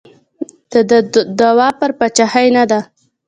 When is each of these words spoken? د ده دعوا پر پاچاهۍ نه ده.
د 0.71 0.73
ده 0.89 0.99
دعوا 1.39 1.69
پر 1.79 1.91
پاچاهۍ 1.99 2.47
نه 2.57 2.63
ده. 2.71 2.79